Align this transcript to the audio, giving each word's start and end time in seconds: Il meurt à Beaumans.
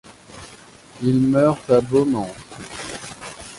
Il 1.03 1.19
meurt 1.21 1.69
à 1.69 1.79
Beaumans. 1.79 2.33